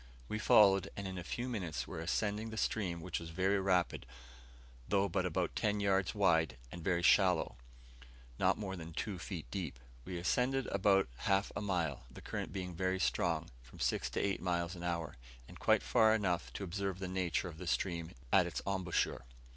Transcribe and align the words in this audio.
We 0.27 0.39
followed, 0.39 0.89
and 0.97 1.07
in 1.07 1.19
a 1.19 1.23
few 1.23 1.47
minutes 1.47 1.87
were 1.87 1.99
ascending 1.99 2.49
the 2.49 2.57
stream, 2.57 3.01
which 3.01 3.19
was 3.19 3.29
very 3.29 3.59
rapid, 3.61 4.07
though 4.87 5.07
but 5.07 5.27
about 5.27 5.55
ten 5.55 5.79
yards 5.79 6.15
wide, 6.15 6.57
and 6.71 6.83
very 6.83 7.03
shallow; 7.03 7.55
not 8.39 8.57
more 8.57 8.75
than 8.75 8.93
two 8.93 9.19
feet 9.19 9.45
deep. 9.51 9.77
We 10.03 10.17
ascended 10.17 10.65
about 10.71 11.07
half 11.17 11.51
a 11.55 11.61
mile, 11.61 12.07
the 12.09 12.19
current 12.19 12.51
being 12.51 12.73
very 12.73 12.99
strong, 12.99 13.51
from 13.61 13.79
six 13.79 14.09
to 14.15 14.19
eight 14.19 14.41
miles 14.41 14.73
an 14.75 14.81
hour, 14.81 15.17
and 15.47 15.59
quite 15.59 15.83
far 15.83 16.15
enough 16.15 16.51
to 16.53 16.63
observe 16.63 16.97
the 16.97 17.07
nature 17.07 17.47
of 17.47 17.59
the 17.59 17.67
stream 17.67 18.09
at 18.33 18.47
its 18.47 18.59
embouchure. 18.65 19.25